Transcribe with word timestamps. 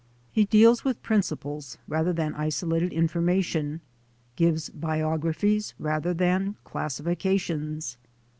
He 0.31 0.45
deals 0.45 0.83
with 0.83 1.03
principles 1.03 1.77
rather 1.87 2.11
than 2.11 2.33
isolated 2.33 2.91
information, 2.91 3.81
gives 4.35 4.71
biographies 4.71 5.75
rather 5.77 6.11
than 6.15 6.55
classifications. 6.63 7.97